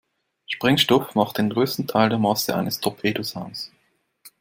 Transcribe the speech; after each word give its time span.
Sprengstoff 0.47 1.13
macht 1.13 1.37
den 1.37 1.51
größten 1.51 1.85
Teil 1.85 2.09
der 2.09 2.17
Masse 2.17 2.55
eines 2.55 2.79
Torpedos 2.79 3.35
aus. 3.35 3.69